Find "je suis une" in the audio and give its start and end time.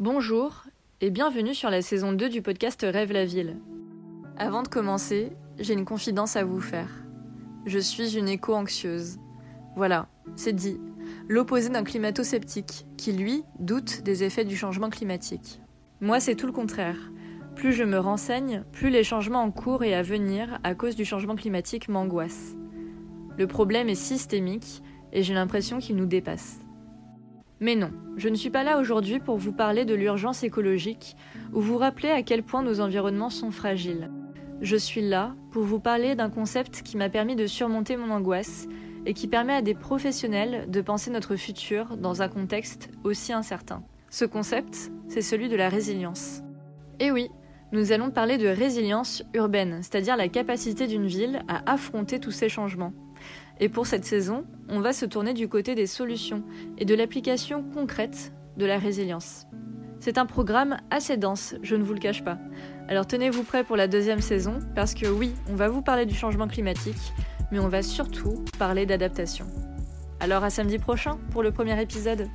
7.66-8.28